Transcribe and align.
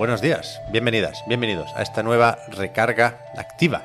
Buenos 0.00 0.22
días, 0.22 0.62
bienvenidas, 0.70 1.22
bienvenidos 1.26 1.76
a 1.76 1.82
esta 1.82 2.02
nueva 2.02 2.38
recarga 2.48 3.18
activa, 3.36 3.82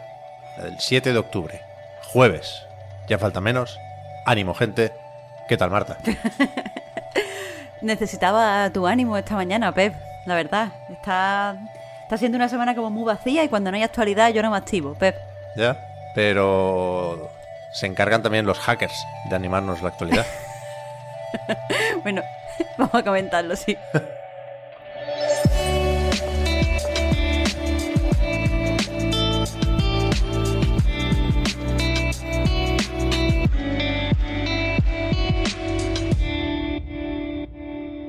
la 0.58 0.64
del 0.64 0.80
7 0.80 1.12
de 1.12 1.20
octubre, 1.20 1.60
jueves. 2.05 2.66
Ya 3.10 3.18
falta 3.18 3.41
menos. 3.41 3.78
Ánimo, 4.26 4.54
gente. 4.54 4.94
¿Qué 5.50 5.58
tal, 5.58 5.72
Marta? 5.72 5.98
Necesitaba 7.82 8.70
tu 8.70 8.88
ánimo 8.88 9.18
esta 9.18 9.36
mañana, 9.36 9.74
Pep, 9.74 9.94
la 10.26 10.36
verdad. 10.36 10.70
Está, 10.90 11.58
está 12.04 12.18
siendo 12.18 12.38
una 12.38 12.48
semana 12.48 12.76
como 12.76 12.90
muy 12.90 13.04
vacía 13.04 13.44
y 13.44 13.50
cuando 13.50 13.70
no 13.70 13.76
hay 13.76 13.84
actualidad 13.84 14.30
yo 14.30 14.41
no 14.41 14.52
me 14.52 14.55
activo, 14.55 14.94
Pep. 14.94 15.18
Ya, 15.58 15.77
pero 16.16 17.30
se 17.74 17.88
encargan 17.88 18.24
también 18.24 18.46
los 18.46 18.58
hackers 18.60 19.05
de 19.30 19.36
animarnos 19.36 19.82
la 19.82 19.90
actualidad. 19.90 20.26
bueno, 22.04 22.24
vamos 22.77 22.96
a 22.96 23.04
comentarlo, 23.04 23.58
sí. 23.58 23.77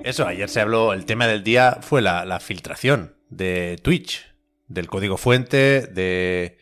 Eso, 0.07 0.25
ayer 0.25 0.49
se 0.49 0.61
habló, 0.61 0.93
el 0.93 1.05
tema 1.05 1.27
del 1.27 1.43
día 1.43 1.79
fue 1.81 2.01
la, 2.01 2.39
filtración 2.39 3.17
de 3.29 3.77
Twitch, 3.83 4.25
del 4.69 4.87
código 4.87 5.17
fuente, 5.17 5.89
de 5.89 6.59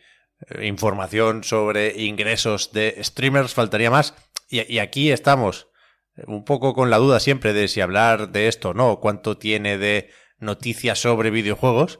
eh, 0.49 0.65
información 0.65 1.43
sobre 1.43 2.01
ingresos 2.01 2.73
de 2.73 2.97
streamers, 3.03 3.53
faltaría 3.53 3.91
más. 3.91 4.15
Y, 4.49 4.79
aquí 4.79 5.11
estamos, 5.11 5.67
un 6.25 6.43
poco 6.43 6.73
con 6.73 6.89
la 6.89 6.97
duda 6.97 7.19
siempre 7.19 7.53
de 7.53 7.67
si 7.67 7.81
hablar 7.81 8.31
de 8.31 8.47
esto 8.47 8.69
o 8.69 8.73
no, 8.73 8.99
cuánto 8.99 9.37
tiene 9.37 9.77
de 9.77 10.09
noticias 10.39 10.97
sobre 10.97 11.29
videojuegos. 11.29 11.99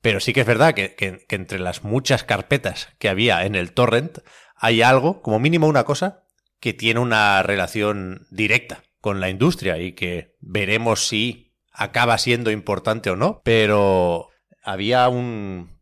Pero 0.00 0.18
sí 0.18 0.32
que 0.32 0.40
es 0.40 0.46
verdad 0.48 0.74
que, 0.74 0.96
entre 1.28 1.60
las 1.60 1.84
muchas 1.84 2.24
carpetas 2.24 2.88
que 2.98 3.08
había 3.08 3.46
en 3.46 3.54
el 3.54 3.74
torrent 3.74 4.18
hay 4.56 4.82
algo, 4.82 5.22
como 5.22 5.38
mínimo 5.38 5.68
una 5.68 5.84
cosa, 5.84 6.24
que 6.58 6.72
tiene 6.72 6.98
una 6.98 7.44
relación 7.44 8.26
directa 8.32 8.82
con 9.00 9.20
la 9.20 9.30
industria 9.30 9.78
y 9.78 9.92
que 9.92 10.36
veremos 10.40 11.06
si 11.06 11.52
acaba 11.72 12.18
siendo 12.18 12.50
importante 12.50 13.10
o 13.10 13.16
no, 13.16 13.40
pero 13.44 14.28
había 14.62 15.08
un 15.08 15.80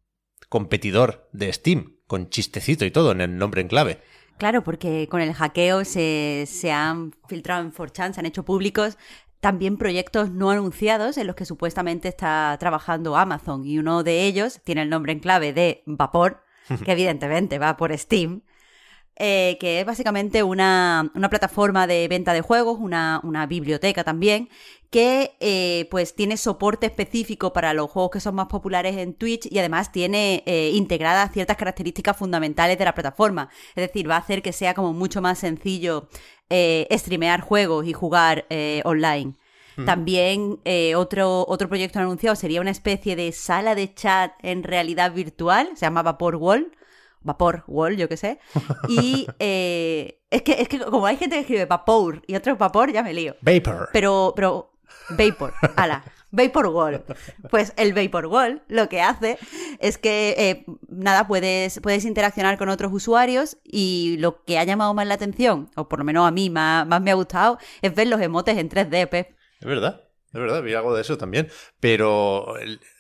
competidor 0.49 1.29
de 1.33 1.53
Steam 1.53 1.99
con 2.07 2.31
chistecito 2.31 2.85
y 2.85 2.91
todo 2.91 3.13
en 3.13 3.21
el 3.21 3.37
nombre 3.37 3.61
en 3.61 3.69
clave. 3.69 4.01
Claro, 4.39 4.63
porque 4.63 5.09
con 5.11 5.21
el 5.21 5.35
hackeo 5.35 5.85
se, 5.85 6.45
se 6.47 6.71
han 6.71 7.13
filtrado 7.27 7.63
en 7.63 7.73
4chan, 7.73 8.15
se 8.15 8.21
han 8.21 8.27
hecho 8.27 8.45
públicos 8.45 8.97
también 9.41 9.77
proyectos 9.77 10.31
no 10.31 10.51
anunciados 10.51 11.17
en 11.17 11.27
los 11.27 11.37
que 11.37 11.45
supuestamente 11.45 12.09
está 12.09 12.57
trabajando 12.59 13.17
Amazon 13.17 13.65
y 13.65 13.79
uno 13.79 14.03
de 14.03 14.25
ellos 14.25 14.61
tiene 14.65 14.83
el 14.83 14.91
nombre 14.91 15.13
en 15.13 15.21
clave 15.21 15.53
de 15.53 15.83
Vapor, 15.87 16.43
que 16.85 16.93
evidentemente 16.93 17.59
va 17.59 17.77
por 17.77 17.97
Steam, 17.97 18.43
eh, 19.21 19.57
que 19.59 19.81
es 19.81 19.87
básicamente 19.87 20.45
una, 20.45 21.11
plataforma 21.29 21.89
de 21.89 22.07
venta 22.07 22.33
de 22.33 22.41
juegos, 22.41 22.79
una, 22.79 23.47
biblioteca 23.49 24.05
también, 24.05 24.49
que 24.91 25.37
eh, 25.41 25.89
pues 25.91 26.15
tiene 26.15 26.37
soporte 26.37 26.87
específico 26.87 27.53
para 27.53 27.75
los 27.75 27.91
juegos 27.91 28.13
que 28.13 28.21
son 28.21 28.37
más 28.37 28.47
populares 28.47 28.97
en 28.97 29.15
Twitch 29.15 29.49
y 29.51 29.59
además 29.59 29.91
tiene 29.91 30.45
eh, 30.47 30.71
integradas 30.73 31.33
ciertas 31.33 31.57
características 31.57 32.17
fundamentales 32.17 32.79
de 32.79 32.85
la 32.85 32.95
plataforma. 32.95 33.51
Es 33.75 33.89
decir, 33.89 34.09
va 34.09 34.15
a 34.15 34.21
hacer 34.21 34.41
que 34.41 34.53
sea 34.53 34.75
como 34.75 34.93
mucho 34.93 35.21
más 35.21 35.39
sencillo 35.41 36.09
streamear 36.49 37.41
juegos 37.41 37.87
y 37.87 37.93
jugar 37.93 38.47
online. 38.85 39.35
También 39.85 40.59
otro, 40.97 41.45
otro 41.47 41.69
proyecto 41.69 41.99
anunciado 41.99 42.35
sería 42.37 42.61
una 42.61 42.71
especie 42.71 43.17
de 43.17 43.33
sala 43.33 43.75
de 43.75 43.93
chat 43.95 44.33
en 44.43 44.63
realidad 44.63 45.13
virtual, 45.13 45.71
se 45.75 45.87
llama 45.87 46.03
Vapor 46.03 46.37
Wall, 46.37 46.73
vapor, 47.29 47.63
wall, 47.69 47.97
yo 47.97 48.09
qué 48.09 48.17
sé. 48.17 48.41
Y 48.89 49.29
eh, 49.39 50.21
es, 50.31 50.43
que, 50.43 50.61
es 50.61 50.69
que 50.69 50.81
como 50.81 51.07
hay 51.07 51.17
gente 51.17 51.37
que 51.37 51.43
escribe 51.43 51.67
vapor 51.67 52.23
y 52.27 52.35
otro 52.35 52.57
vapor, 52.57 52.93
ya 52.93 53.05
me 53.05 53.15
lío. 53.15 53.37
Vapor. 53.41 53.91
Pero, 53.93 54.33
pero, 54.35 54.73
vapor, 55.11 55.55
ala. 55.77 56.03
Vapor 56.31 56.67
Wall. 56.67 57.05
Pues 57.51 57.73
el 57.77 57.95
Vapor 57.95 58.27
Wall 58.27 58.63
lo 58.69 58.89
que 58.89 59.01
hace 59.01 59.39
es 59.81 59.99
que, 59.99 60.35
eh, 60.37 60.65
nada, 60.89 61.27
puedes, 61.27 61.81
puedes 61.81 62.05
interaccionar 62.05 62.59
con 62.59 62.69
otros 62.69 62.93
usuarios 62.93 63.57
y 63.65 64.17
lo 64.19 64.45
que 64.45 64.59
ha 64.59 64.65
llamado 64.65 64.93
más 64.95 65.07
la 65.07 65.15
atención, 65.15 65.71
o 65.75 65.89
por 65.89 66.01
lo 66.01 66.05
menos 66.05 66.27
a 66.27 66.31
mí 66.31 66.51
más, 66.51 66.87
más 66.87 67.01
me 67.01 67.11
ha 67.11 67.15
gustado, 67.15 67.59
es 67.81 67.95
ver 67.95 68.09
los 68.09 68.21
emotes 68.21 68.59
en 68.59 68.69
3D, 68.69 69.09
Pep. 69.09 69.37
Es 69.61 69.67
verdad, 69.67 70.03
es 70.27 70.41
verdad, 70.41 70.63
vi 70.63 70.75
algo 70.75 70.95
de 70.95 71.01
eso 71.01 71.17
también. 71.17 71.49
Pero 71.81 72.55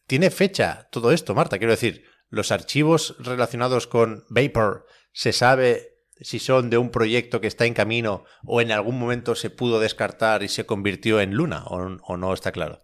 tiene 0.06 0.30
fecha 0.30 0.88
todo 0.90 1.12
esto, 1.12 1.34
Marta, 1.34 1.58
quiero 1.58 1.72
decir 1.72 2.04
los 2.30 2.52
archivos 2.52 3.16
relacionados 3.18 3.86
con 3.86 4.24
Vapor, 4.28 4.86
¿se 5.12 5.32
sabe 5.32 5.98
si 6.20 6.38
son 6.38 6.70
de 6.70 6.78
un 6.78 6.90
proyecto 6.90 7.40
que 7.40 7.46
está 7.46 7.64
en 7.64 7.74
camino 7.74 8.24
o 8.44 8.60
en 8.60 8.72
algún 8.72 8.98
momento 8.98 9.34
se 9.34 9.50
pudo 9.50 9.80
descartar 9.80 10.42
y 10.42 10.48
se 10.48 10.66
convirtió 10.66 11.20
en 11.20 11.34
Luna 11.34 11.64
o, 11.66 12.16
no 12.16 12.34
está 12.34 12.52
claro? 12.52 12.80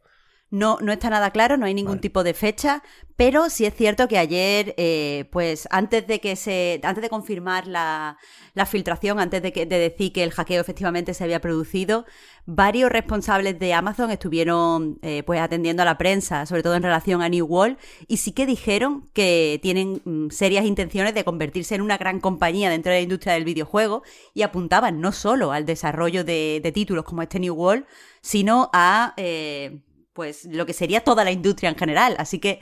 No, 0.55 0.79
no 0.81 0.93
está 0.93 1.11
nada 1.11 1.33
claro, 1.33 1.57
no 1.57 1.67
hay 1.67 1.75
ningún 1.75 1.99
tipo 1.99 2.23
de 2.23 2.33
fecha, 2.33 2.85
pero 3.17 3.51
sí 3.51 3.67
es 3.67 3.75
cierto 3.75 4.07
que 4.07 4.19
ayer, 4.19 4.73
eh, 4.77 5.29
pues 5.33 5.67
antes 5.73 6.07
de 6.07 6.21
que 6.21 6.37
se, 6.37 6.79
antes 6.85 7.03
de 7.03 7.09
confirmar 7.09 7.67
la, 7.67 8.19
la 8.55 8.65
filtración, 8.65 9.19
antes 9.19 9.43
de, 9.43 9.53
que, 9.53 9.67
de 9.67 9.79
decir 9.81 10.13
que 10.13 10.23
el 10.23 10.31
hackeo 10.31 10.61
efectivamente 10.61 11.13
se 11.13 11.25
había 11.25 11.41
producido, 11.41 12.07
varios 12.47 12.89
responsables 12.93 13.59
de 13.59 13.75
Amazon 13.75 14.13
estuvieron 14.13 15.01
eh, 15.03 15.25
pues 15.25 15.41
atendiendo 15.41 15.83
a 15.83 15.87
la 15.87 15.99
prensa, 15.99 16.47
sobre 16.47 16.63
todo 16.63 16.77
en 16.77 16.85
relación 16.85 17.21
a 17.21 17.29
New 17.29 17.47
World, 17.47 17.77
y 18.07 18.19
sí 18.19 18.31
que 18.31 18.47
dijeron 18.47 19.11
que 19.13 19.59
tienen 19.61 20.03
mm, 20.05 20.31
serias 20.31 20.67
intenciones 20.67 21.15
de 21.15 21.25
convertirse 21.25 21.75
en 21.75 21.81
una 21.81 21.99
gran 21.99 22.21
compañía 22.21 22.71
dentro 22.71 22.93
de 22.93 22.99
la 22.99 23.03
industria 23.03 23.33
del 23.33 23.45
videojuego 23.45 24.05
y 24.35 24.43
apuntaban 24.43 25.01
no 25.01 25.11
solo 25.11 25.51
al 25.51 25.67
desarrollo 25.67 26.23
de, 26.23 26.71
títulos 26.73 27.05
como 27.05 27.23
este 27.23 27.41
New 27.41 27.55
World, 27.55 27.87
sino 28.21 28.71
a 28.73 29.15
eh, 29.17 29.81
pues 30.15 30.47
lo 30.47 30.65
que 30.65 30.73
sería 30.73 31.05
toda 31.05 31.25
la 31.25 31.33
industria 31.33 31.69
en 31.69 31.77
general. 31.77 32.17
Así 32.19 32.39
que 32.39 32.61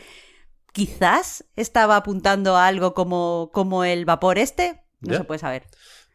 quizás 0.72 1.44
estaba 1.54 1.96
apuntando 1.96 2.56
a 2.56 2.66
algo 2.66 2.94
como, 2.94 3.50
como 3.52 3.84
el 3.84 4.04
vapor 4.04 4.38
este. 4.38 4.82
No 5.00 5.16
se 5.16 5.24
puede 5.24 5.38
saber. 5.38 5.64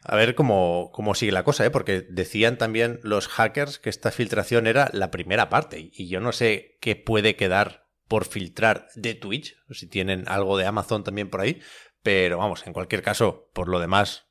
A 0.02 0.16
ver 0.16 0.34
cómo, 0.34 0.90
cómo, 0.92 1.14
sigue 1.14 1.32
la 1.32 1.44
cosa, 1.44 1.66
¿eh? 1.66 1.70
porque 1.70 2.02
decían 2.02 2.56
también 2.56 3.00
los 3.02 3.28
hackers 3.28 3.78
que 3.78 3.90
esta 3.90 4.10
filtración 4.10 4.66
era 4.66 4.90
la 4.92 5.10
primera 5.10 5.48
parte. 5.48 5.90
Y 5.92 6.08
yo 6.08 6.20
no 6.20 6.32
sé 6.32 6.76
qué 6.80 6.96
puede 6.96 7.36
quedar 7.36 7.86
por 8.06 8.24
filtrar 8.24 8.88
de 8.94 9.14
Twitch, 9.14 9.56
si 9.70 9.86
tienen 9.86 10.24
algo 10.28 10.56
de 10.56 10.66
Amazon 10.66 11.04
también 11.04 11.28
por 11.28 11.40
ahí. 11.40 11.60
Pero 12.02 12.38
vamos, 12.38 12.66
en 12.66 12.72
cualquier 12.72 13.02
caso, 13.02 13.50
por 13.52 13.68
lo 13.68 13.80
demás, 13.80 14.26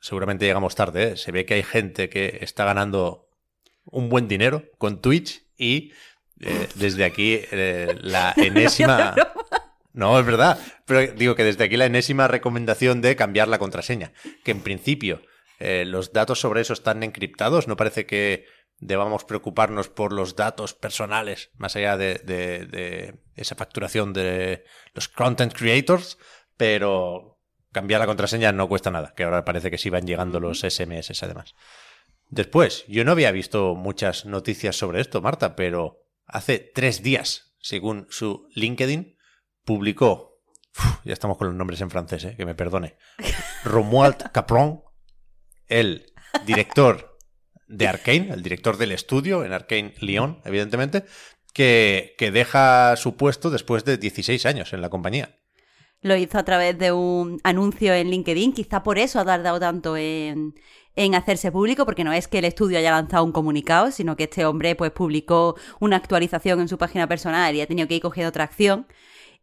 seguramente 0.00 0.46
llegamos 0.46 0.74
tarde. 0.74 1.12
¿eh? 1.12 1.16
Se 1.16 1.32
ve 1.32 1.46
que 1.46 1.54
hay 1.54 1.62
gente 1.62 2.08
que 2.08 2.38
está 2.40 2.64
ganando 2.64 3.28
un 3.84 4.08
buen 4.08 4.26
dinero 4.26 4.64
con 4.78 5.00
Twitch 5.00 5.46
y 5.56 5.92
eh, 6.40 6.68
desde 6.74 7.04
aquí 7.04 7.40
eh, 7.50 7.96
la 8.00 8.32
enésima... 8.36 9.14
No, 9.92 10.18
es 10.18 10.26
verdad. 10.26 10.58
Pero 10.86 11.12
digo 11.12 11.36
que 11.36 11.44
desde 11.44 11.64
aquí 11.64 11.76
la 11.76 11.86
enésima 11.86 12.26
recomendación 12.26 13.00
de 13.00 13.14
cambiar 13.14 13.46
la 13.46 13.58
contraseña. 13.58 14.12
Que 14.42 14.50
en 14.50 14.60
principio 14.60 15.22
eh, 15.60 15.84
los 15.86 16.12
datos 16.12 16.40
sobre 16.40 16.62
eso 16.62 16.72
están 16.72 17.04
encriptados. 17.04 17.68
No 17.68 17.76
parece 17.76 18.04
que 18.04 18.44
debamos 18.80 19.24
preocuparnos 19.24 19.88
por 19.88 20.12
los 20.12 20.34
datos 20.34 20.74
personales, 20.74 21.50
más 21.56 21.76
allá 21.76 21.96
de, 21.96 22.18
de 22.18 23.20
esa 23.36 23.54
facturación 23.54 24.12
de 24.12 24.64
los 24.94 25.08
content 25.08 25.52
creators. 25.52 26.18
Pero 26.56 27.38
cambiar 27.70 28.00
la 28.00 28.06
contraseña 28.06 28.52
no 28.52 28.68
cuesta 28.68 28.90
nada, 28.90 29.14
que 29.14 29.24
ahora 29.24 29.44
parece 29.44 29.70
que 29.70 29.78
sí 29.78 29.90
van 29.90 30.06
llegando 30.06 30.40
los 30.40 30.60
SMS 30.60 31.22
además. 31.22 31.54
Después, 32.30 32.84
yo 32.88 33.04
no 33.04 33.12
había 33.12 33.32
visto 33.32 33.74
muchas 33.74 34.26
noticias 34.26 34.76
sobre 34.76 35.00
esto, 35.00 35.20
Marta, 35.20 35.54
pero 35.54 36.03
hace 36.26 36.58
tres 36.58 37.02
días, 37.02 37.54
según 37.60 38.06
su 38.10 38.48
LinkedIn, 38.54 39.16
publicó, 39.64 40.40
ya 41.04 41.12
estamos 41.12 41.38
con 41.38 41.48
los 41.48 41.56
nombres 41.56 41.80
en 41.80 41.90
francés, 41.90 42.24
eh, 42.24 42.34
que 42.36 42.46
me 42.46 42.54
perdone, 42.54 42.96
Romuald 43.64 44.30
Capron, 44.32 44.82
el 45.66 46.12
director 46.46 47.18
de 47.66 47.88
Arkane, 47.88 48.32
el 48.32 48.42
director 48.42 48.76
del 48.76 48.92
estudio 48.92 49.44
en 49.44 49.52
Arkane 49.52 49.94
Lyon, 50.00 50.40
evidentemente, 50.44 51.04
que, 51.52 52.14
que 52.18 52.30
deja 52.30 52.96
su 52.96 53.16
puesto 53.16 53.50
después 53.50 53.84
de 53.84 53.96
16 53.96 54.44
años 54.46 54.72
en 54.72 54.80
la 54.80 54.90
compañía. 54.90 55.38
Lo 56.00 56.16
hizo 56.16 56.36
a 56.36 56.44
través 56.44 56.78
de 56.78 56.92
un 56.92 57.40
anuncio 57.44 57.94
en 57.94 58.10
LinkedIn, 58.10 58.52
quizá 58.52 58.82
por 58.82 58.98
eso 58.98 59.18
ha 59.20 59.24
tardado 59.24 59.58
tanto 59.58 59.96
en, 59.96 60.54
en 60.96 61.14
hacerse 61.14 61.50
público, 61.50 61.84
porque 61.84 62.04
no 62.04 62.12
es 62.12 62.28
que 62.28 62.38
el 62.38 62.44
estudio 62.44 62.78
haya 62.78 62.90
lanzado 62.90 63.24
un 63.24 63.32
comunicado, 63.32 63.90
sino 63.90 64.16
que 64.16 64.24
este 64.24 64.46
hombre 64.46 64.76
pues 64.76 64.92
publicó 64.92 65.56
una 65.80 65.96
actualización 65.96 66.60
en 66.60 66.68
su 66.68 66.78
página 66.78 67.08
personal 67.08 67.54
y 67.54 67.60
ha 67.60 67.66
tenido 67.66 67.88
que 67.88 67.96
ir 67.96 68.02
cogiendo 68.02 68.32
acción. 68.42 68.86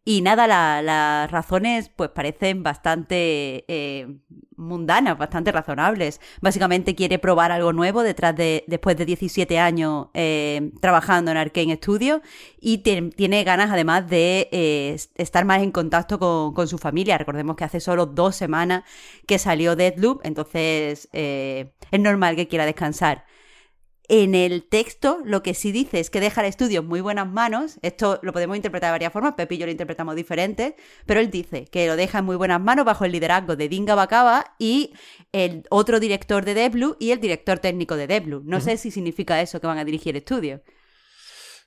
Y 0.04 0.20
nada, 0.20 0.48
las 0.82 1.30
razones 1.30 1.88
pues 1.88 2.10
parecen 2.10 2.64
bastante 2.64 3.64
eh, 3.68 4.08
mundanas, 4.56 5.16
bastante 5.16 5.52
razonables. 5.52 6.20
Básicamente 6.40 6.96
quiere 6.96 7.20
probar 7.20 7.52
algo 7.52 7.72
nuevo 7.72 8.02
detrás 8.02 8.34
de, 8.34 8.64
después 8.66 8.96
de 8.96 9.04
17 9.06 9.60
años 9.60 10.08
eh, 10.14 10.72
trabajando 10.80 11.30
en 11.30 11.36
Arkane 11.36 11.76
Studio 11.76 12.20
y 12.60 12.78
tiene 12.78 13.44
ganas 13.44 13.70
además 13.70 14.08
de 14.08 14.48
eh, 14.50 14.96
estar 15.14 15.44
más 15.44 15.62
en 15.62 15.70
contacto 15.70 16.18
con, 16.18 16.52
con, 16.52 16.66
su 16.66 16.78
familia. 16.78 17.16
Recordemos 17.16 17.54
que 17.54 17.62
hace 17.64 17.78
solo 17.78 18.06
dos 18.06 18.34
semanas 18.34 18.82
que 19.28 19.38
salió 19.38 19.76
Deadloop, 19.76 20.20
entonces 20.24 21.08
es 21.12 22.00
normal 22.00 22.34
que 22.34 22.48
quiera 22.48 22.66
descansar. 22.66 23.24
En 24.08 24.34
el 24.34 24.64
texto 24.64 25.20
lo 25.24 25.42
que 25.42 25.54
sí 25.54 25.70
dice 25.70 26.00
es 26.00 26.10
que 26.10 26.20
deja 26.20 26.40
el 26.40 26.48
estudio 26.48 26.80
en 26.80 26.86
muy 26.86 27.00
buenas 27.00 27.28
manos. 27.28 27.78
Esto 27.82 28.18
lo 28.22 28.32
podemos 28.32 28.56
interpretar 28.56 28.88
de 28.88 28.92
varias 28.92 29.12
formas, 29.12 29.34
Pepi 29.34 29.54
y 29.54 29.58
yo 29.58 29.66
lo 29.66 29.72
interpretamos 29.72 30.16
diferente, 30.16 30.76
pero 31.06 31.20
él 31.20 31.30
dice 31.30 31.66
que 31.66 31.86
lo 31.86 31.96
deja 31.96 32.18
en 32.18 32.24
muy 32.24 32.36
buenas 32.36 32.60
manos 32.60 32.84
bajo 32.84 33.04
el 33.04 33.12
liderazgo 33.12 33.54
de 33.56 33.68
Dinga 33.68 33.94
Bacaba 33.94 34.54
y 34.58 34.92
el 35.30 35.64
otro 35.70 36.00
director 36.00 36.44
de 36.44 36.54
Deblu 36.54 36.96
y 36.98 37.12
el 37.12 37.20
director 37.20 37.60
técnico 37.60 37.96
de 37.96 38.08
Deblu. 38.08 38.42
No 38.44 38.60
sé 38.60 38.76
si 38.76 38.90
significa 38.90 39.40
eso 39.40 39.60
que 39.60 39.66
van 39.68 39.78
a 39.78 39.84
dirigir 39.84 40.16
el 40.16 40.18
estudio. 40.18 40.62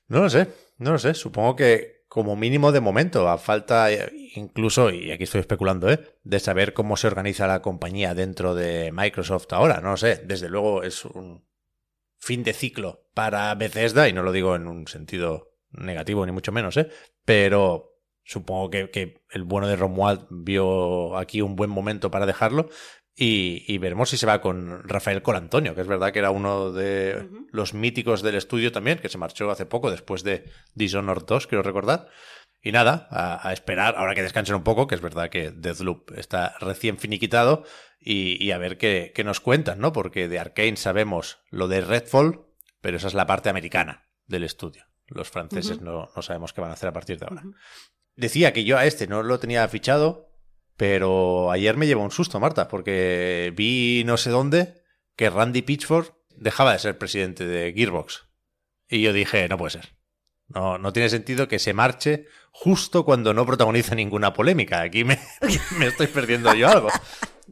No 0.08 0.22
lo 0.22 0.30
sé, 0.30 0.50
no 0.78 0.92
lo 0.92 1.00
sé. 1.00 1.14
Supongo 1.14 1.56
que 1.56 2.04
como 2.08 2.36
mínimo 2.36 2.72
de 2.72 2.80
momento, 2.80 3.28
a 3.28 3.38
falta 3.38 3.90
incluso, 4.36 4.90
y 4.90 5.12
aquí 5.12 5.24
estoy 5.24 5.42
especulando, 5.42 5.90
¿eh? 5.90 6.00
de 6.24 6.40
saber 6.40 6.74
cómo 6.74 6.96
se 6.98 7.08
organiza 7.08 7.48
la 7.48 7.62
compañía 7.62 8.14
dentro 8.14 8.56
de 8.56 8.92
Microsoft 8.94 9.52
ahora. 9.52 9.82
No 9.82 9.92
lo 9.92 9.98
sé, 9.98 10.22
desde 10.26 10.48
luego 10.48 10.84
es 10.84 11.04
un, 11.06 11.44
fin 12.26 12.44
de 12.44 12.54
ciclo 12.54 13.06
para 13.14 13.54
Bethesda, 13.54 14.10
y 14.10 14.14
no 14.14 14.24
lo 14.24 14.32
digo 14.32 14.56
en 14.56 14.68
un 14.68 14.88
sentido 14.88 15.52
negativo 15.70 16.26
ni 16.26 16.32
mucho 16.32 16.52
menos, 16.52 16.76
¿eh? 16.76 16.90
pero 17.24 18.00
supongo 18.24 18.72
que, 18.72 19.22
el 19.30 19.44
bueno 19.44 19.68
de 19.68 19.76
Romuald 19.76 20.26
vio 20.32 21.18
aquí 21.18 21.42
un 21.42 21.56
buen 21.56 21.70
momento 21.70 22.10
para 22.10 22.26
dejarlo. 22.26 22.70
Y, 23.18 23.78
veremos 23.78 24.10
si 24.10 24.18
se 24.18 24.26
va 24.26 24.42
con 24.42 24.84
Rafael 24.84 25.22
Colantonio, 25.22 25.74
que 25.74 25.82
es 25.82 25.88
verdad 25.88 26.12
que 26.12 26.20
era 26.20 26.32
uno 26.32 26.74
de 26.74 27.30
los 27.52 27.74
míticos 27.74 28.22
del 28.24 28.36
estudio 28.36 28.74
también, 28.74 28.98
que 28.98 29.08
se 29.08 29.18
marchó 29.18 29.50
hace 29.52 29.66
poco 29.66 29.90
después 29.90 30.24
de 30.24 30.52
Dishonored 30.74 31.24
2, 31.26 31.48
quiero 31.48 31.62
recordar. 31.62 32.10
Y 32.66 32.72
nada, 32.72 33.08
a, 33.12 33.54
esperar, 33.54 33.94
ahora 33.96 34.16
que 34.16 34.24
descansen 34.24 34.56
un 34.56 34.64
poco, 34.64 34.88
que 34.88 34.96
es 34.96 35.02
verdad 35.02 35.30
que 35.30 35.52
Deathloop 35.52 36.18
está 36.18 36.56
recién 36.60 36.98
finiquitado, 36.98 37.64
y, 38.00 38.50
a 38.50 38.58
ver 38.58 38.80
qué, 38.80 39.14
nos 39.24 39.40
cuentan, 39.40 39.80
¿no? 39.80 39.94
Porque 39.94 40.28
de 40.28 40.40
Arkane 40.40 40.76
sabemos 40.76 41.38
lo 41.52 41.68
de 41.68 41.82
Redfall, 41.82 42.48
pero 42.82 42.98
esa 42.98 43.08
es 43.08 43.14
la 43.14 43.28
parte 43.28 43.50
americana 43.50 44.10
del 44.26 44.44
estudio. 44.44 44.84
Los 45.06 45.30
franceses 45.30 45.80
no, 45.80 46.10
sabemos 46.24 46.54
qué 46.54 46.62
van 46.62 46.72
a 46.72 46.74
hacer 46.74 46.90
a 46.90 46.94
partir 46.94 47.20
de 47.20 47.28
ahora. 47.28 47.44
Decía 48.16 48.52
que 48.52 48.64
yo 48.64 48.80
a 48.80 48.88
este 48.88 49.06
no 49.06 49.22
lo 49.22 49.38
tenía 49.38 49.68
fichado, 49.68 50.36
pero 50.76 51.52
ayer 51.52 51.78
me 51.78 51.86
llevó 51.86 52.02
un 52.02 52.10
susto, 52.10 52.40
Marta, 52.40 52.68
porque 52.68 53.54
vi 53.56 54.02
no 54.08 54.18
sé 54.18 54.32
dónde 54.32 54.82
que 55.16 55.30
Randy 55.30 55.62
Pitchford 55.62 56.14
dejaba 56.30 56.74
de 56.74 56.80
ser 56.80 56.98
presidente 56.98 57.46
de 57.46 57.74
Gearbox. 57.74 58.28
Y 58.90 59.04
yo 59.04 59.14
dije, 59.14 59.48
no 59.50 59.60
puede 59.60 59.70
ser. 59.70 59.95
No, 60.48 60.78
no 60.78 60.94
tiene 60.94 61.10
sentido 61.10 61.48
que 61.48 61.60
se 61.60 61.74
marche 61.74 62.28
justo 62.52 63.04
cuando 63.04 63.34
no 63.34 63.46
protagoniza 63.46 63.96
ninguna 63.96 64.34
polémica. 64.34 64.82
Aquí 64.82 65.04
me, 65.04 65.20
me 65.80 65.88
estoy 65.88 66.08
perdiendo 66.08 66.54
yo 66.54 66.70
algo. 66.70 66.90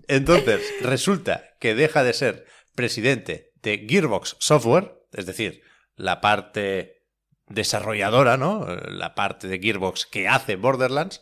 Entonces, 0.07 0.61
resulta 0.81 1.55
que 1.59 1.75
deja 1.75 2.03
de 2.03 2.13
ser 2.13 2.45
presidente 2.75 3.51
de 3.61 3.85
Gearbox 3.87 4.35
Software, 4.39 4.93
es 5.11 5.25
decir, 5.25 5.61
la 5.95 6.21
parte 6.21 7.03
desarrolladora, 7.47 8.37
¿no? 8.37 8.65
La 8.65 9.15
parte 9.15 9.47
de 9.47 9.59
Gearbox 9.59 10.05
que 10.05 10.27
hace 10.27 10.55
Borderlands, 10.55 11.21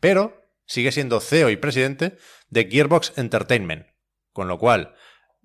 pero 0.00 0.42
sigue 0.66 0.92
siendo 0.92 1.20
CEO 1.20 1.50
y 1.50 1.56
presidente 1.56 2.16
de 2.48 2.68
Gearbox 2.70 3.12
Entertainment, 3.16 3.86
con 4.32 4.48
lo 4.48 4.58
cual 4.58 4.94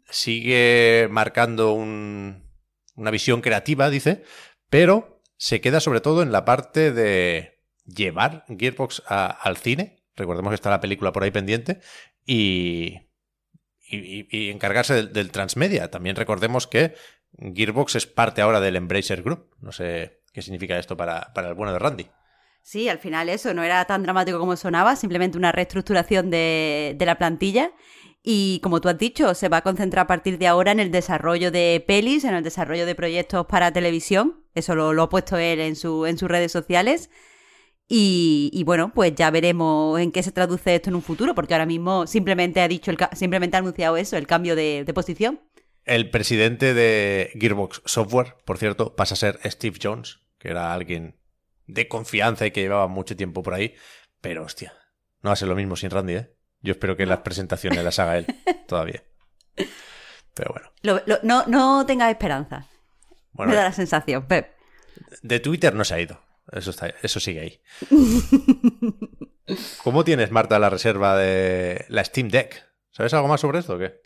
sigue 0.10 1.08
marcando 1.10 1.74
un, 1.74 2.50
una 2.96 3.12
visión 3.12 3.42
creativa, 3.42 3.90
dice, 3.90 4.24
pero 4.70 5.13
se 5.44 5.60
queda 5.60 5.82
sobre 5.82 6.00
todo 6.00 6.24
en 6.24 6.32
la 6.32 6.46
parte 6.46 6.94
de 6.94 7.60
llevar 7.86 8.46
Gearbox 8.48 9.04
al 9.08 9.58
cine. 9.58 9.98
Recordemos 10.16 10.52
que 10.52 10.56
está 10.56 10.70
la 10.70 10.80
película 10.80 11.12
por 11.12 11.22
ahí 11.22 11.32
pendiente 11.32 11.82
y, 12.26 13.02
y, 13.90 14.52
encargarse 14.52 15.04
del, 15.08 15.32
transmedia. 15.32 15.92
También 15.92 16.16
recordemos 16.16 16.66
que 16.66 16.96
Gearbox 17.38 17.96
es 17.96 18.08
parte 18.08 18.42
ahora 18.42 18.62
del 18.62 18.78
Embracer 18.78 19.22
Group. 19.22 19.50
No 19.60 19.74
sé 19.74 20.22
qué 20.32 20.42
significa 20.42 20.80
esto 20.80 20.96
para, 20.96 21.34
para 21.34 21.50
el 21.50 21.56
bueno 21.56 21.74
de 21.74 21.80
Randy. 21.80 22.08
Sí, 22.62 22.88
al 22.88 23.00
final 23.00 23.28
eso 23.28 23.54
no 23.54 23.64
era 23.64 23.84
tan 23.84 24.02
dramático 24.02 24.40
como 24.40 24.56
sonaba, 24.56 24.96
simplemente 24.96 25.38
una 25.38 25.52
reestructuración 25.52 26.30
de, 26.30 26.96
de, 26.98 27.06
la 27.06 27.18
plantilla. 27.18 27.74
Y 28.24 28.62
como 28.64 28.80
tú 28.80 28.88
has 28.88 28.98
dicho, 28.98 29.36
se 29.36 29.50
va 29.50 29.58
a 29.58 29.62
concentrar 29.62 30.06
a 30.06 30.08
partir 30.08 30.38
de 30.38 30.48
ahora 30.48 30.72
en 30.72 30.80
el 30.80 30.92
desarrollo 30.92 31.52
de 31.52 31.84
pelis, 31.86 32.24
en 32.24 32.34
el 32.34 32.44
desarrollo 32.44 32.86
de 32.86 32.96
proyectos 32.96 33.46
para 33.48 33.74
televisión. 33.74 34.46
Eso 34.56 34.76
lo, 34.76 34.94
lo 34.94 35.04
ha 35.04 35.10
puesto 35.10 35.38
él 35.38 35.60
en, 35.60 35.76
su, 35.76 36.06
en 36.06 36.18
sus 36.18 36.30
redes 36.30 36.52
sociales. 36.52 37.10
Y, 37.88 38.64
bueno, 38.66 38.92
pues 38.94 39.14
ya 39.14 39.30
veremos 39.30 40.00
en 40.00 40.12
qué 40.12 40.24
se 40.24 40.32
traduce 40.32 40.74
esto 40.74 40.90
en 40.90 40.96
un 40.96 41.02
futuro, 41.02 41.36
porque 41.36 41.54
ahora 41.54 41.66
mismo 41.66 42.08
simplemente 42.08 42.62
ha 42.62 42.68
dicho, 42.68 42.90
el, 42.90 42.98
simplemente 43.14 43.56
ha 43.56 43.60
anunciado 43.60 43.98
eso, 43.98 44.18
el 44.18 44.26
cambio 44.26 44.56
de, 44.56 44.90
posición. 44.96 45.42
El 45.86 46.10
presidente 46.10 46.74
de 46.74 47.32
Gearbox 47.40 47.82
Software, 47.86 48.36
por 48.46 48.58
cierto, 48.58 48.96
pasa 48.96 49.14
a 49.14 49.18
ser 49.18 49.40
Steve 49.46 49.78
Jones, 49.82 50.20
que 50.40 50.50
era 50.50 50.74
alguien 50.74 51.18
de 51.68 51.88
confianza 51.88 52.46
y 52.48 52.52
que 52.52 52.62
llevaba 52.62 52.88
mucho 52.88 53.16
tiempo 53.16 53.44
por 53.44 53.54
ahí, 53.54 53.76
pero 54.22 54.44
hostia, 54.44 54.74
no 55.22 55.30
va 55.30 55.34
a 55.34 55.38
ser 55.38 55.50
lo 55.50 55.56
mismo 55.56 55.76
sin 55.76 55.90
Randy, 55.90 56.14
¿eh? 56.14 56.34
Yo 56.64 56.72
espero 56.72 56.98
que 56.98 57.06
las 57.06 57.20
presentaciones 57.20 57.84
las 57.84 58.00
haga 58.00 58.18
él 58.18 58.26
todavía. 58.68 59.04
Pero 60.34 60.56
bueno. 60.82 61.02
no, 61.24 61.44
no 61.46 61.86
tengas 61.86 62.10
esperanza. 62.10 62.68
Me 63.34 63.54
da 63.54 63.66
la 63.66 63.72
sensación, 63.72 64.26
Pep. 64.26 64.54
De 65.22 65.40
Twitter 65.40 65.76
no 65.76 65.84
se 65.84 65.94
ha 65.94 66.00
ido. 66.00 66.20
Eso, 66.52 66.72
está, 66.72 66.88
eso 67.02 67.20
sigue 67.20 67.40
ahí. 67.42 67.62
¿Cómo 69.84 70.04
tienes, 70.04 70.32
Marta, 70.32 70.58
la 70.60 70.70
reserva 70.70 71.18
de 71.18 71.86
la 71.90 72.04
Steam 72.04 72.30
Deck? 72.30 72.66
¿Sabes 72.92 73.14
algo 73.14 73.28
más 73.28 73.42
sobre 73.42 73.60
esto 73.60 73.76
o 73.76 73.80
qué? 73.80 74.02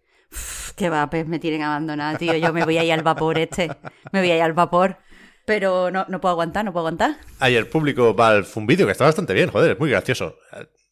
qué 0.75 0.89
va, 0.89 1.09
pues 1.09 1.27
me 1.27 1.39
tienen 1.39 1.61
abandonada, 1.61 2.17
tío. 2.17 2.35
Yo 2.35 2.53
me 2.53 2.63
voy 2.63 2.77
ahí 2.77 2.91
al 2.91 3.03
vapor 3.03 3.37
este. 3.37 3.69
Me 4.11 4.19
voy 4.19 4.31
ahí 4.31 4.39
al 4.39 4.53
vapor. 4.53 4.97
Pero 5.45 5.91
no, 5.91 6.05
no 6.09 6.19
puedo 6.19 6.33
aguantar, 6.33 6.65
no 6.65 6.73
puedo 6.73 6.87
aguantar. 6.87 7.17
Ayer 7.39 7.69
publicó 7.69 8.13
Valve 8.13 8.47
un 8.55 8.67
vídeo 8.67 8.85
que 8.85 8.91
está 8.91 9.05
bastante 9.05 9.33
bien, 9.33 9.49
joder, 9.49 9.71
es 9.71 9.79
muy 9.79 9.89
gracioso. 9.89 10.35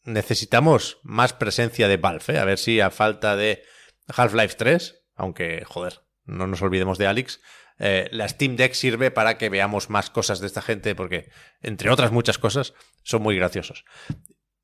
Necesitamos 0.06 1.00
más 1.02 1.32
presencia 1.32 1.88
de 1.88 1.96
Valve, 1.96 2.34
¿eh? 2.34 2.38
a 2.38 2.44
ver 2.44 2.58
si 2.58 2.80
a 2.80 2.90
falta 2.90 3.36
de 3.36 3.62
Half-Life 4.08 4.54
3, 4.56 5.04
aunque, 5.16 5.64
joder, 5.66 6.02
no 6.24 6.46
nos 6.46 6.62
olvidemos 6.62 6.96
de 6.96 7.08
Alex, 7.08 7.40
eh, 7.78 8.08
la 8.12 8.28
Steam 8.28 8.56
Deck 8.56 8.72
sirve 8.72 9.10
para 9.10 9.36
que 9.36 9.50
veamos 9.50 9.90
más 9.90 10.08
cosas 10.10 10.40
de 10.40 10.46
esta 10.46 10.62
gente 10.62 10.94
porque, 10.94 11.28
entre 11.60 11.90
otras 11.90 12.12
muchas 12.12 12.38
cosas, 12.38 12.72
son 13.02 13.22
muy 13.22 13.36
graciosos. 13.36 13.84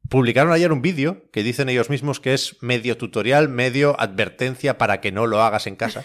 Publicaron 0.09 0.53
ayer 0.53 0.73
un 0.73 0.81
vídeo 0.81 1.29
que 1.33 1.43
dicen 1.43 1.69
ellos 1.69 1.91
mismos 1.91 2.21
que 2.21 2.35
es 2.35 2.63
medio 2.63 2.97
tutorial, 2.97 3.49
medio 3.49 3.99
advertencia 4.01 4.79
para 4.79 5.01
que 5.01 5.13
no 5.13 5.27
lo 5.27 5.43
hagas 5.43 5.67
en 5.67 5.77
casa, 5.77 6.05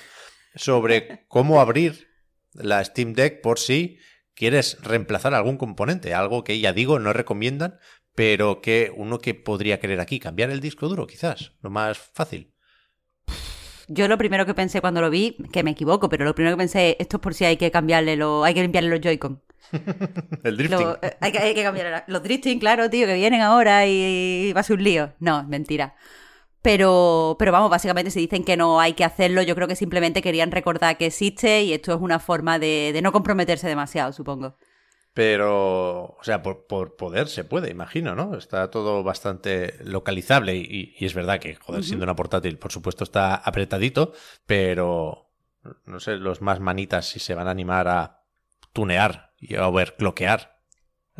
sobre 0.55 1.25
cómo 1.27 1.61
abrir 1.61 2.07
la 2.53 2.83
Steam 2.83 3.13
Deck 3.13 3.41
por 3.41 3.59
si 3.59 3.99
quieres 4.33 4.77
reemplazar 4.81 5.33
algún 5.33 5.57
componente, 5.57 6.13
algo 6.13 6.43
que 6.43 6.59
ya 6.59 6.73
digo 6.73 6.99
no 6.99 7.13
recomiendan, 7.13 7.79
pero 8.17 8.61
que 8.61 8.91
uno 8.95 9.19
que 9.19 9.35
podría 9.35 9.79
querer 9.79 9.99
aquí, 9.99 10.19
cambiar 10.19 10.49
el 10.49 10.59
disco 10.59 10.87
duro 10.87 11.05
quizás, 11.05 11.51
lo 11.61 11.69
más 11.69 11.99
fácil. 11.99 12.51
Yo 13.87 14.07
lo 14.07 14.17
primero 14.17 14.43
que 14.47 14.55
pensé 14.55 14.81
cuando 14.81 15.01
lo 15.01 15.11
vi, 15.11 15.37
que 15.53 15.61
me 15.61 15.69
equivoco, 15.69 16.09
pero 16.09 16.25
lo 16.25 16.33
primero 16.33 16.55
que 16.55 16.61
pensé, 16.61 16.97
esto 16.99 17.17
es 17.17 17.21
por 17.21 17.35
si 17.35 17.45
hay 17.45 17.57
que 17.57 17.69
cambiarle 17.69 18.15
lo, 18.15 18.43
hay 18.43 18.55
que 18.55 18.63
limpiarle 18.63 18.89
los 18.89 19.01
Joy-Con. 19.01 19.43
el 20.43 20.57
drifting. 20.57 20.87
Eh, 21.03 21.17
hay, 21.21 21.31
que, 21.31 21.37
hay, 21.37 21.53
que, 21.53 21.61
cambiar 21.61 22.05
los 22.07 22.23
drifting, 22.23 22.57
claro, 22.57 22.89
tío, 22.89 23.05
que 23.05 23.13
vienen 23.13 23.41
ahora 23.41 23.85
y, 23.85 24.51
va 24.51 24.61
a 24.61 24.63
ser 24.63 24.77
un 24.77 24.83
lío. 24.83 25.13
No, 25.19 25.43
mentira. 25.43 25.93
Pero, 26.63 27.35
pero 27.37 27.51
vamos, 27.51 27.69
básicamente 27.69 28.09
si 28.09 28.21
dicen 28.21 28.43
que 28.43 28.57
no 28.57 28.79
hay 28.79 28.93
que 28.93 29.03
hacerlo, 29.03 29.43
yo 29.43 29.53
creo 29.53 29.67
que 29.67 29.75
simplemente 29.75 30.23
querían 30.23 30.49
recordar 30.49 30.97
que 30.97 31.05
existe 31.05 31.61
y 31.61 31.73
esto 31.73 31.93
es 31.93 32.01
una 32.01 32.17
forma 32.17 32.57
de, 32.57 32.89
de 32.93 33.01
no 33.03 33.11
comprometerse 33.11 33.67
demasiado, 33.67 34.11
supongo. 34.11 34.57
Pero, 35.17 36.15
o 36.19 36.19
sea, 36.21 36.43
por, 36.43 36.95
poder 36.95 37.27
se 37.27 37.43
puede, 37.43 37.71
imagino, 37.71 38.13
¿no? 38.13 38.37
Está 38.37 38.69
todo 38.69 39.01
bastante 39.01 39.73
localizable 39.83 40.55
y, 40.55 40.93
es 40.99 41.15
verdad 41.15 41.39
que, 41.39 41.55
joder, 41.55 41.83
siendo 41.83 42.03
una 42.03 42.15
portátil, 42.15 42.59
por 42.59 42.71
supuesto 42.71 43.03
está 43.03 43.33
apretadito, 43.33 44.13
pero 44.45 45.31
No 45.85 45.99
sé, 45.99 46.17
los 46.17 46.43
más 46.43 46.59
manitas 46.59 47.09
si 47.09 47.17
se 47.17 47.33
van 47.33 47.47
a 47.47 47.49
animar 47.49 47.87
a 47.87 48.25
tunear 48.73 49.33
y 49.39 49.55
a 49.55 49.67
overcloquear 49.67 50.61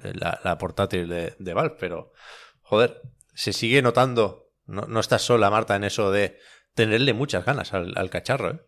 eh, 0.04 0.14
la, 0.14 0.42
la 0.44 0.60
portátil 0.60 1.10
de, 1.10 1.36
de 1.40 1.54
Valve, 1.56 1.78
pero 1.80 2.14
joder, 2.62 3.02
se 3.34 3.52
sigue 3.52 3.82
notando, 3.82 4.52
no, 4.68 4.84
no 4.84 5.00
estás 5.00 5.24
sola, 5.24 5.50
Marta, 5.50 5.76
en 5.76 5.86
eso 5.86 6.12
de 6.12 6.38
tenerle 6.76 7.14
muchas 7.14 7.46
ganas 7.46 7.74
al, 7.74 7.98
al 7.98 8.12
cacharro, 8.12 8.52
¿eh? 8.52 8.62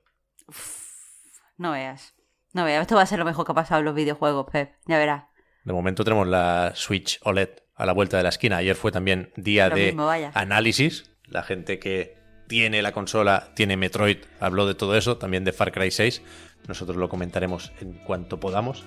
No 1.56 1.74
veas. 1.74 2.16
No 2.54 2.66
veas, 2.66 2.82
esto 2.82 2.96
va 2.96 3.04
a 3.04 3.06
ser 3.06 3.20
lo 3.20 3.26
mejor 3.26 3.46
que 3.46 3.52
ha 3.52 3.56
pasado 3.56 3.80
en 3.80 3.86
los 3.86 3.96
videojuegos, 3.96 4.48
Pep. 4.52 4.74
Ya 4.86 4.98
verás. 4.98 5.26
De 5.64 5.74
momento 5.74 6.04
tenemos 6.04 6.28
la 6.28 6.72
Switch 6.76 7.20
OLED 7.24 7.50
a 7.76 7.86
la 7.86 7.94
vuelta 7.94 8.18
de 8.18 8.24
la 8.24 8.30
esquina. 8.30 8.58
Ayer 8.58 8.76
fue 8.76 8.92
también 8.92 9.32
día 9.36 9.70
Lo 9.70 9.76
de 9.76 9.86
mismo, 9.88 10.10
análisis. 10.34 11.12
La 11.26 11.44
gente 11.44 11.80
que 11.80 12.18
tiene 12.48 12.82
la 12.82 12.92
consola, 12.92 13.52
tiene 13.56 13.78
Metroid, 13.78 14.18
habló 14.40 14.66
de 14.66 14.74
todo 14.74 14.98
eso, 14.98 15.18
también 15.18 15.46
de 15.46 15.54
Far 15.54 15.72
Cry 15.72 15.92
6. 15.92 16.22
Nosotros 16.68 16.98
lo 16.98 17.08
comentaremos 17.08 17.72
en 17.80 17.94
cuanto 17.94 18.40
podamos. 18.40 18.84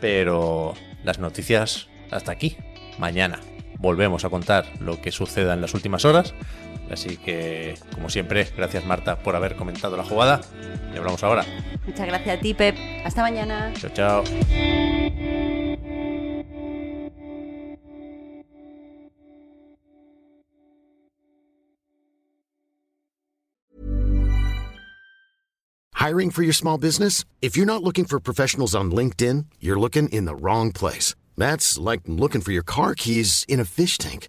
Pero 0.00 0.74
las 1.04 1.18
noticias 1.18 1.88
hasta 2.10 2.32
aquí. 2.32 2.56
Mañana 2.98 3.40
volvemos 3.78 4.24
a 4.24 4.30
contar 4.30 4.66
lo 4.80 5.00
que 5.00 5.10
suceda 5.10 5.54
en 5.54 5.60
las 5.60 5.74
últimas 5.74 6.04
horas. 6.04 6.34
Así 6.90 7.16
que, 7.16 7.78
como 7.94 8.10
siempre, 8.10 8.48
gracias 8.56 8.84
Marta 8.84 9.20
por 9.20 9.36
haber 9.36 9.56
comentado 9.56 9.96
la 9.96 10.04
jugada. 10.04 10.40
Y 10.92 10.98
hablamos 10.98 11.22
ahora. 11.22 11.44
Muchas 11.86 12.06
gracias 12.06 12.38
a 12.38 12.40
ti, 12.40 12.54
Pep. 12.54 12.76
Hasta 13.04 13.22
mañana. 13.22 13.72
Chao, 13.74 13.90
chao. 13.92 14.24
Hiring 26.00 26.30
for 26.30 26.42
your 26.42 26.54
small 26.54 26.78
business? 26.78 27.26
If 27.42 27.58
you're 27.58 27.66
not 27.66 27.82
looking 27.82 28.06
for 28.06 28.18
professionals 28.18 28.74
on 28.74 28.90
LinkedIn, 28.90 29.44
you're 29.60 29.78
looking 29.78 30.08
in 30.08 30.24
the 30.24 30.34
wrong 30.34 30.72
place. 30.72 31.14
That's 31.36 31.76
like 31.78 32.00
looking 32.06 32.40
for 32.40 32.52
your 32.52 32.62
car 32.62 32.94
keys 32.94 33.44
in 33.48 33.60
a 33.60 33.66
fish 33.66 33.98
tank. 33.98 34.28